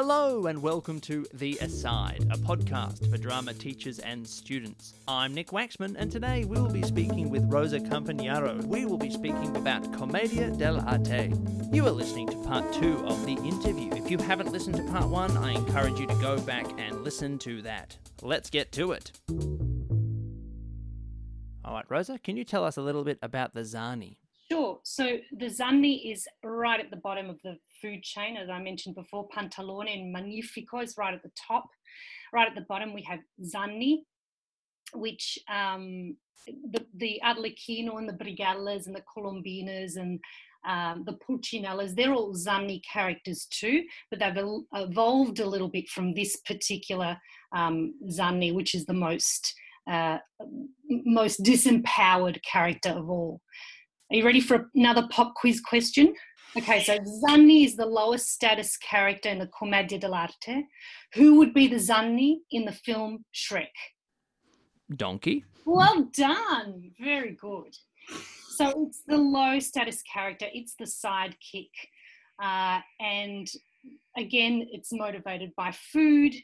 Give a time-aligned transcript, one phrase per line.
[0.00, 4.94] Hello and welcome to The Aside, a podcast for drama teachers and students.
[5.08, 8.64] I'm Nick Waxman and today we will be speaking with Rosa Campagnaro.
[8.64, 11.74] We will be speaking about Commedia dell'arte.
[11.74, 13.92] You are listening to part two of the interview.
[13.92, 17.36] If you haven't listened to part one, I encourage you to go back and listen
[17.40, 17.98] to that.
[18.22, 19.10] Let's get to it.
[21.64, 24.20] All right, Rosa, can you tell us a little bit about the Zanni?
[24.90, 28.94] So the Zanni is right at the bottom of the food chain, as I mentioned
[28.94, 29.28] before.
[29.28, 31.66] Pantalone and Magnifico is right at the top.
[32.32, 34.04] Right at the bottom, we have Zanni,
[34.94, 40.18] which um, the, the and the Brigellas and the Colombinas and
[40.66, 44.42] um, the Pulcinellas, they're all Zanni characters too, but they've
[44.72, 47.18] evolved a little bit from this particular
[47.54, 49.54] um, Zanni, which is the most
[49.86, 50.18] uh,
[50.88, 53.42] most disempowered character of all.
[54.10, 56.14] Are you ready for another pop quiz question?
[56.56, 60.62] Okay, so Zanni is the lowest status character in the Commedia dell'arte.
[61.14, 63.66] Who would be the Zanni in the film Shrek?
[64.96, 65.44] Donkey.
[65.66, 66.92] Well done.
[66.98, 67.76] Very good.
[68.56, 71.68] So it's the low status character, it's the sidekick.
[72.42, 73.46] Uh, and
[74.16, 76.34] again, it's motivated by food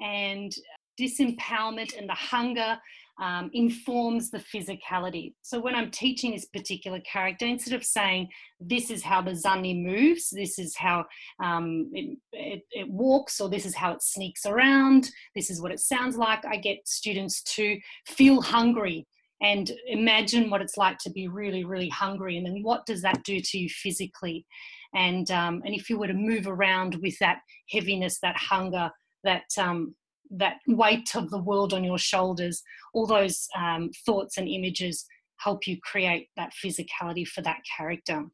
[0.00, 0.52] and
[1.00, 2.78] disempowerment and the hunger
[3.20, 5.34] um, informs the physicality.
[5.42, 8.28] So when I'm teaching this particular character, instead of saying
[8.60, 11.04] this is how the Zanni moves, this is how
[11.42, 15.72] um, it, it, it walks, or this is how it sneaks around, this is what
[15.72, 19.06] it sounds like, I get students to feel hungry
[19.42, 23.22] and imagine what it's like to be really, really hungry, and then what does that
[23.22, 24.46] do to you physically?
[24.94, 28.90] And um, and if you were to move around with that heaviness, that hunger,
[29.24, 29.94] that um,
[30.30, 32.62] that weight of the world on your shoulders,
[32.94, 35.06] all those um, thoughts and images
[35.38, 38.24] help you create that physicality for that character.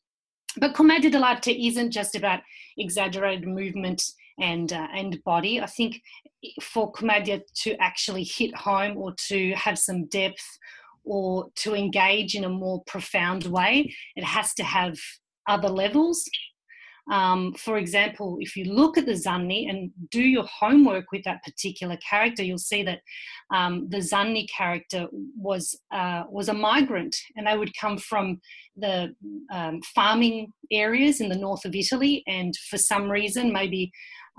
[0.59, 2.41] But Commedia dell'arte isn't just about
[2.77, 4.03] exaggerated movement
[4.41, 5.61] and uh, and body.
[5.61, 6.01] I think
[6.61, 10.59] for Commedia to actually hit home or to have some depth
[11.05, 14.97] or to engage in a more profound way, it has to have
[15.49, 16.25] other levels
[17.11, 21.43] um, for example, if you look at the Zanni and do your homework with that
[21.43, 23.01] particular character, you'll see that
[23.53, 28.41] um, the Zanni character was uh, was a migrant, and they would come from
[28.77, 29.15] the
[29.53, 33.91] um, farming areas in the north of Italy, and for some reason, maybe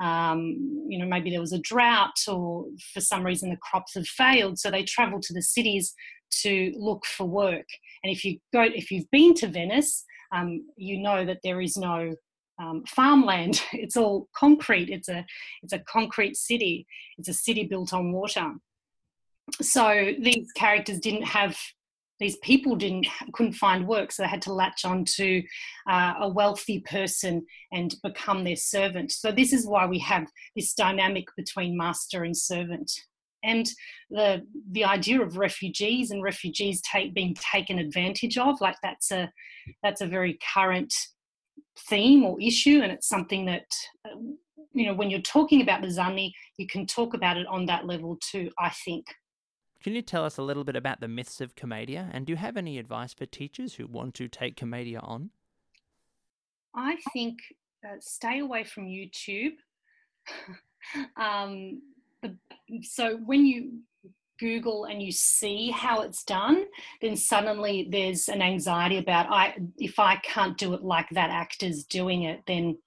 [0.01, 4.07] um, you know maybe there was a drought, or for some reason the crops have
[4.07, 5.93] failed, so they travelled to the cities
[6.41, 7.67] to look for work.
[8.03, 11.75] And if you go, if you've been to Venice, um, you know that there is
[11.75, 12.15] no
[12.59, 13.61] um, farmland.
[13.73, 14.89] It's all concrete.
[14.89, 15.25] It's a
[15.61, 16.87] it's a concrete city.
[17.17, 18.53] It's a city built on water.
[19.61, 21.57] So these characters didn't have
[22.19, 25.43] these people didn't couldn't find work, so they had to latch on to
[25.89, 29.11] uh, a wealthy person and become their servant.
[29.11, 32.91] So this is why we have this dynamic between master and servant.
[33.43, 33.69] And
[34.09, 39.31] the the idea of refugees and refugees take, being taken advantage of, like that's a
[39.81, 40.93] that's a very current
[41.77, 43.65] theme or issue, and it's something that
[44.05, 44.15] uh,
[44.73, 47.85] you know when you're talking about the Zanni, you can talk about it on that
[47.85, 48.51] level too.
[48.59, 49.05] I think.
[49.83, 52.37] Can you tell us a little bit about the myths of Commedia, and do you
[52.37, 55.31] have any advice for teachers who want to take Commedia on?
[56.73, 57.39] I think
[57.85, 59.55] uh, stay away from YouTube.
[61.17, 61.81] um,
[62.21, 62.37] the,
[62.81, 63.79] so when you
[64.43, 66.65] Google and you see how it's done,
[67.01, 71.85] then suddenly there's an anxiety about I if I can't do it like that actor's
[71.85, 72.77] doing it, then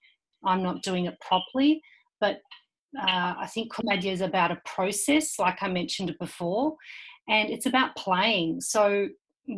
[0.45, 1.81] I'm not doing it properly.
[2.21, 2.41] But
[3.01, 6.77] uh, I think commedia is about a process, like I mentioned before,
[7.27, 8.61] and it's about playing.
[8.61, 9.09] So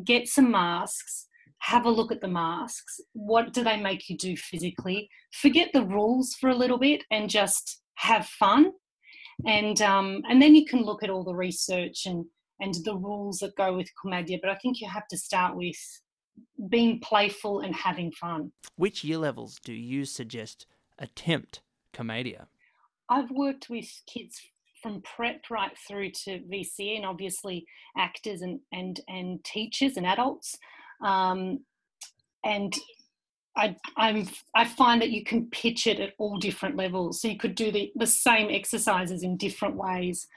[0.04, 1.26] get some masks,
[1.58, 3.00] have a look at the masks.
[3.12, 5.10] What do they make you do physically?
[5.32, 8.70] Forget the rules for a little bit and just have fun
[9.46, 12.24] and um, and then you can look at all the research and
[12.60, 14.38] and the rules that go with commedia.
[14.40, 15.76] But I think you have to start with
[16.68, 18.52] being playful and having fun.
[18.76, 20.66] Which year levels do you suggest
[20.98, 21.62] attempt
[21.92, 22.48] commedia?
[23.08, 24.40] I've worked with kids
[24.82, 30.56] from prep right through to VCE, and obviously actors and and and teachers and adults.
[31.04, 31.60] Um,
[32.44, 32.74] and
[33.58, 37.20] I, I'm, I find that you can pitch it at all different levels.
[37.20, 40.28] So you could do the, the same exercises in different ways.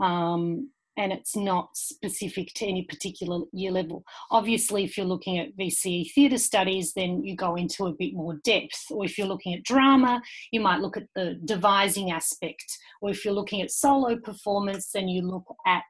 [0.00, 4.02] Um, and it's not specific to any particular year level.
[4.30, 8.40] Obviously, if you're looking at VCE theatre studies, then you go into a bit more
[8.44, 8.86] depth.
[8.90, 10.22] Or if you're looking at drama,
[10.52, 12.64] you might look at the devising aspect.
[13.02, 15.84] Or if you're looking at solo performance, then you look at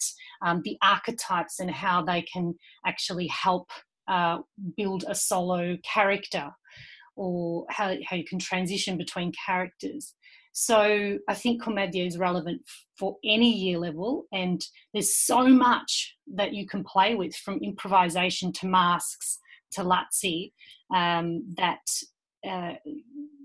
[0.44, 3.70] um, the archetypes and how they can actually help
[4.08, 4.38] uh,
[4.76, 6.50] build a solo character
[7.16, 10.14] or how, how you can transition between characters.
[10.52, 12.62] So I think Commedia is relevant
[12.98, 14.64] for any year level, and
[14.94, 19.38] there's so much that you can play with from improvisation to masks
[19.72, 20.52] to Lazzi
[20.94, 21.86] um, that
[22.48, 22.72] uh,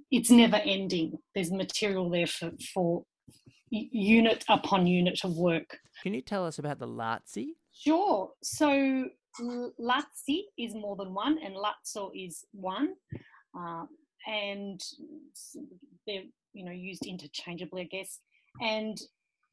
[0.10, 1.18] it's never ending.
[1.36, 3.04] There's material there for, for
[3.70, 5.80] unit upon unit of work.
[6.04, 7.56] Can you tell us about the Lazzi?
[7.74, 8.30] Sure.
[8.42, 9.06] So
[9.40, 12.94] Lazzi is more than one, and Lazzo is one,
[13.58, 13.86] uh,
[14.28, 14.80] and
[16.06, 16.24] they're
[16.54, 18.20] you know used interchangeably, I guess.
[18.62, 18.98] And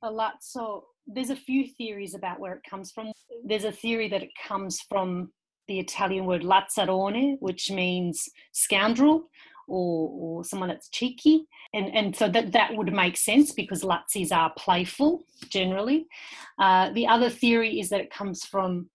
[0.02, 3.12] a Lazzo, there's a few theories about where it comes from.
[3.44, 5.30] There's a theory that it comes from
[5.68, 9.28] the Italian word lazzarone, which means scoundrel,
[9.68, 11.46] or, or someone that's cheeky.
[11.74, 16.06] And, and so that, that would make sense because Lazzis are playful generally.
[16.58, 18.88] Uh, the other theory is that it comes from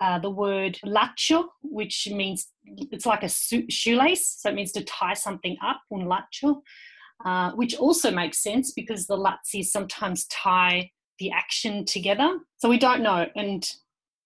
[0.00, 4.36] uh, the word laccio, which means it's like a shoelace.
[4.38, 6.62] So it means to tie something up, un laccio,
[7.24, 12.38] uh, which also makes sense because the Lazzis sometimes tie the action together.
[12.56, 13.68] So we don't know, and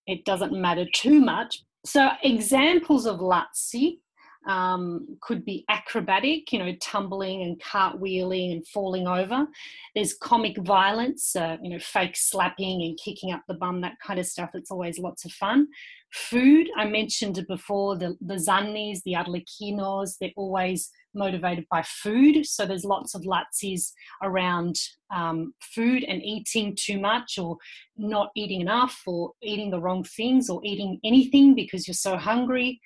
[0.06, 1.62] it doesn't matter too much.
[1.84, 3.98] So examples of Lazzi
[4.46, 9.46] um, could be acrobatic, you know, tumbling and cartwheeling and falling over.
[9.94, 14.20] There's comic violence, uh, you know, fake slapping and kicking up the bum, that kind
[14.20, 14.50] of stuff.
[14.54, 15.68] It's always lots of fun.
[16.12, 22.46] Food, I mentioned it before, the, the Zannis, the Arlecchinos, they're always motivated by food.
[22.46, 23.92] So there's lots of Lazzis
[24.22, 24.76] around
[25.14, 27.56] um, food and eating too much or
[27.96, 32.80] not eating enough or eating the wrong things or eating anything because you're so hungry.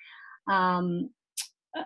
[0.49, 1.09] Um,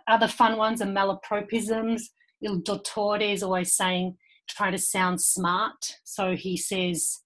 [0.08, 2.04] other fun ones are malapropisms.
[2.42, 4.18] Il dottore is always saying,
[4.50, 5.98] try to sound smart.
[6.04, 7.20] So he says,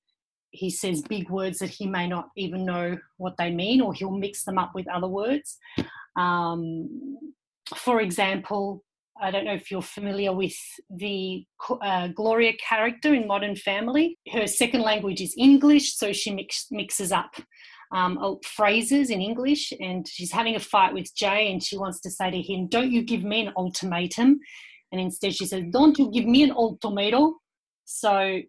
[0.51, 4.11] he says big words that he may not even know what they mean, or he'll
[4.11, 5.57] mix them up with other words.
[6.15, 7.17] Um,
[7.75, 8.83] for example,
[9.21, 10.55] I don't know if you're familiar with
[10.89, 11.45] the
[11.81, 14.17] uh, Gloria character in Modern Family.
[14.31, 17.35] Her second language is English, so she mix, mixes up
[17.91, 22.09] um, phrases in English, and she's having a fight with Jay, and she wants to
[22.09, 24.39] say to him, "Don't you give me an ultimatum,"
[24.91, 27.35] and instead she says, "Don't you give me an ultimatum."
[27.85, 28.41] So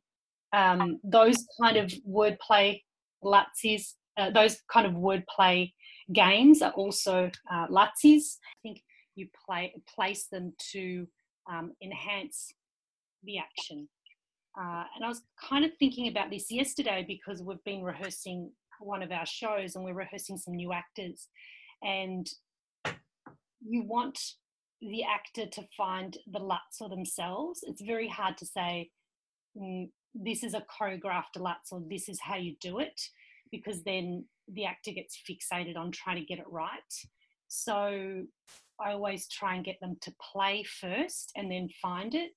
[0.52, 2.80] um, those kind of wordplay
[3.22, 5.72] Lazzis, uh, those kind of wordplay
[6.12, 7.66] games are also uh.
[7.70, 7.90] I
[8.62, 8.82] think
[9.14, 11.06] you play place them to
[11.50, 12.52] um, enhance
[13.24, 13.88] the action.
[14.58, 18.50] Uh, and I was kind of thinking about this yesterday because we've been rehearsing
[18.80, 21.28] one of our shows and we're rehearsing some new actors
[21.82, 22.26] and
[23.60, 24.18] you want
[24.80, 27.60] the actor to find the Lazzo themselves.
[27.62, 28.90] It's very hard to say
[29.56, 33.00] mm, this is a choreographed Lazzo or this is how you do it
[33.50, 36.80] because then the actor gets fixated on trying to get it right.
[37.48, 38.24] So
[38.80, 42.30] I always try and get them to play first and then find it,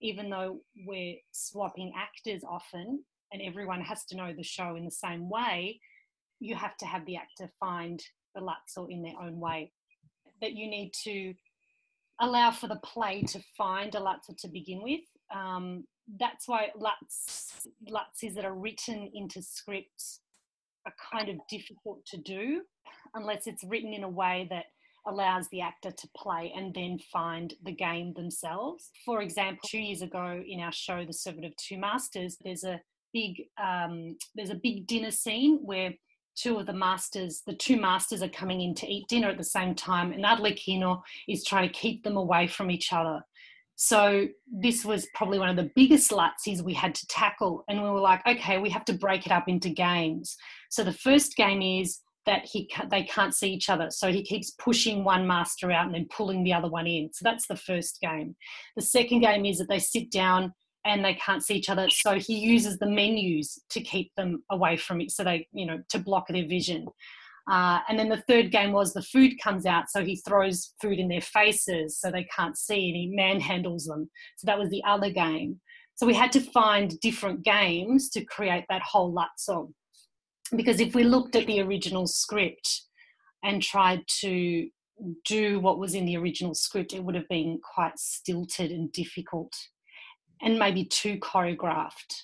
[0.00, 4.90] even though we're swapping actors often and everyone has to know the show in the
[4.90, 5.80] same way,
[6.40, 8.02] you have to have the actor find
[8.34, 9.72] the Lazzo in their own way.
[10.40, 11.34] That you need to
[12.20, 15.00] allow for the play to find a Lazzo to begin with.
[15.34, 15.84] Um,
[16.18, 20.20] that's why Lutz, Lazzis that are written into scripts
[20.86, 22.62] are kind of difficult to do
[23.14, 24.66] unless it's written in a way that
[25.06, 28.90] allows the actor to play and then find the game themselves.
[29.04, 32.80] For example, two years ago in our show, The Servant of Two Masters, there's a
[33.12, 35.92] big um, there's a big dinner scene where
[36.36, 39.44] two of the masters, the two masters are coming in to eat dinner at the
[39.44, 43.20] same time, and Arlecchino is trying to keep them away from each other.
[43.76, 47.88] So this was probably one of the biggest Lazzis we had to tackle, and we
[47.88, 50.36] were like, okay, we have to break it up into games.
[50.70, 54.50] So the first game is that he they can't see each other, so he keeps
[54.52, 57.10] pushing one master out and then pulling the other one in.
[57.12, 58.34] So that's the first game.
[58.76, 60.52] The second game is that they sit down
[60.86, 61.90] and they can't see each other.
[61.90, 65.82] So he uses the menus to keep them away from it, so they, you know,
[65.90, 66.86] to block their vision.
[67.50, 70.98] Uh, and then the third game was the food comes out, so he throws food
[70.98, 74.08] in their faces so they can't see and he manhandles them.
[74.36, 75.60] So that was the other game.
[75.94, 79.72] So we had to find different games to create that whole Lazzo.
[80.54, 82.82] Because if we looked at the original script
[83.42, 84.68] and tried to
[85.24, 89.52] do what was in the original script, it would have been quite stilted and difficult
[90.42, 92.22] and maybe too choreographed.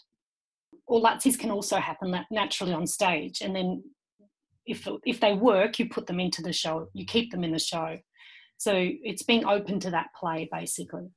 [0.87, 3.85] Or Lazzis can also happen naturally on stage, and then
[4.67, 7.59] if if they work, you put them into the show, you keep them in the
[7.59, 7.99] show.
[8.59, 11.11] So it's being open to that play, basically.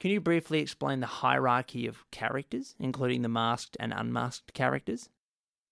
[0.00, 5.08] Can you briefly explain the hierarchy of characters, including the masked and unmasked characters?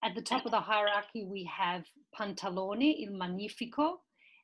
[0.03, 1.83] At the top of the hierarchy, we have
[2.17, 4.01] Pantalone, il Magnifico,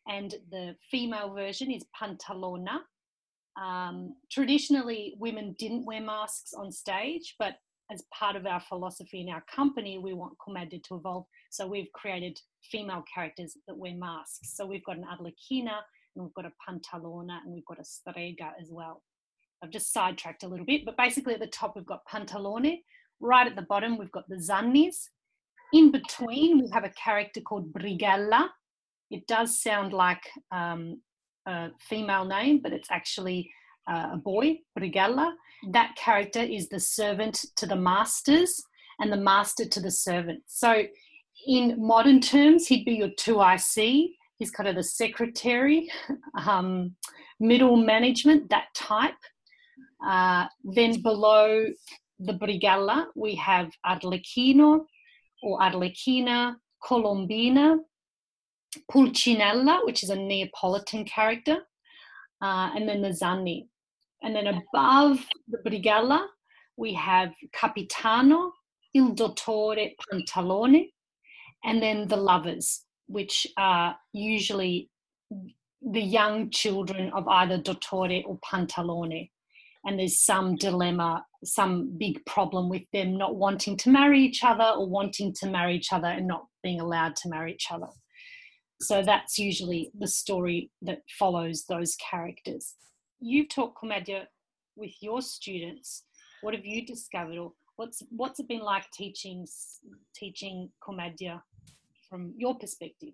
[0.08, 2.80] and the female version is pantalona.
[3.60, 7.56] Um, traditionally, women didn't wear masks on stage, but
[7.92, 11.26] as part of our philosophy in our company, we want Commedia to evolve.
[11.50, 12.40] So we've created
[12.72, 14.56] female characters that wear masks.
[14.56, 15.80] So we've got an Arlecchina,
[16.16, 19.02] and we've got a Pantalona, and we've got a Strega as well.
[19.64, 22.80] I've just sidetracked a little bit, but basically at the top we've got Pantalone.
[23.20, 25.08] Right at the bottom we've got the Zannis.
[25.74, 28.50] In between we have a character called Brigella.
[29.12, 31.02] It does sound like um,
[31.46, 33.52] a female name, but it's actually
[33.88, 35.34] uh, a boy, Brigella.
[35.72, 38.62] That character is the servant to the masters
[39.00, 40.44] and the master to the servant.
[40.46, 40.84] So,
[41.48, 44.10] in modern terms, he'd be your 2IC.
[44.38, 45.90] He's kind of the secretary,
[46.46, 46.96] um,
[47.40, 49.16] middle management, that type.
[50.06, 51.66] Uh, then below
[52.20, 54.86] the Brigella, we have Arlecchino
[55.42, 57.78] or Arlecchina, Colombina,
[58.92, 61.58] Pulcinella, which is a Neapolitan character,
[62.42, 63.68] uh, and then the Zanni.
[64.24, 66.26] And then above the Brigella,
[66.78, 68.52] we have Capitano,
[68.94, 70.90] Il Dottore Pantalone,
[71.64, 74.90] and then the lovers, which are usually
[75.82, 79.30] the young children of either Dottore or Pantalone.
[79.84, 84.76] And there's some dilemma, some big problem with them not wanting to marry each other
[84.78, 87.88] or wanting to marry each other and not being allowed to marry each other.
[88.82, 92.74] So that's usually the story that follows those characters.
[93.20, 94.28] You've taught Commedia
[94.76, 96.04] with your students.
[96.42, 99.46] What have you discovered, or what's what's it been like teaching
[100.16, 101.44] teaching Commedia
[102.10, 103.14] from your perspective?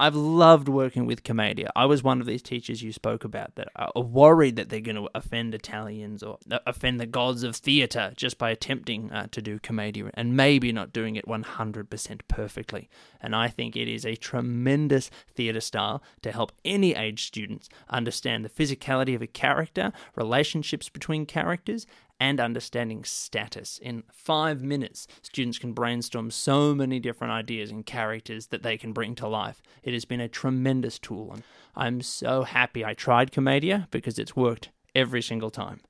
[0.00, 1.70] I've loved working with Commedia.
[1.76, 4.96] I was one of these teachers you spoke about that are worried that they're going
[4.96, 9.58] to offend Italians or offend the gods of theatre just by attempting uh, to do
[9.58, 12.88] Commedia and maybe not doing it 100% perfectly.
[13.20, 18.42] And I think it is a tremendous theatre style to help any age students understand
[18.42, 21.86] the physicality of a character, relationships between characters,
[22.20, 23.78] and understanding status.
[23.82, 28.92] In five minutes, students can brainstorm so many different ideas and characters that they can
[28.92, 29.62] bring to life.
[29.82, 31.42] It has been a tremendous tool, and
[31.74, 35.80] I'm so happy I tried Commedia because it's worked every single time.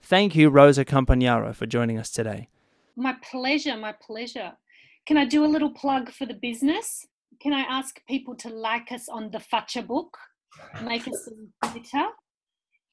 [0.00, 2.48] Thank you, Rosa Campagnaro, for joining us today.
[2.94, 4.52] My pleasure, my pleasure.
[5.06, 7.06] Can I do a little plug for the business?
[7.40, 10.18] Can I ask people to like us on the Facha book?
[10.82, 12.06] make us some Twitter,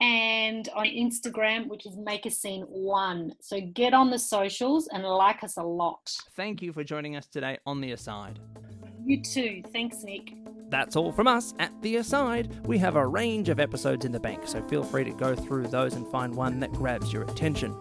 [0.02, 3.34] and on Instagram, which is Make a Scene One.
[3.40, 6.16] So get on the socials and like us a lot.
[6.36, 8.40] Thank you for joining us today on The Aside.
[9.06, 9.62] You too.
[9.72, 10.34] Thanks, Nick.
[10.70, 12.66] That's all from us at The Aside.
[12.66, 15.68] We have a range of episodes in the bank, so feel free to go through
[15.68, 17.76] those and find one that grabs your attention.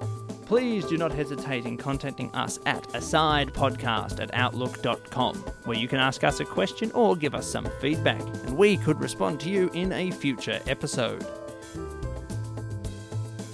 [0.45, 6.23] Please do not hesitate in contacting us at asidepodcast at outlook.com, where you can ask
[6.23, 9.91] us a question or give us some feedback, and we could respond to you in
[9.93, 11.27] a future episode.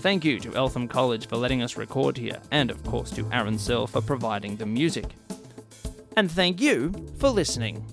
[0.01, 3.59] Thank you to Eltham College for letting us record here, and of course to Aaron
[3.59, 5.05] Searle for providing the music.
[6.17, 7.85] And thank you for listening.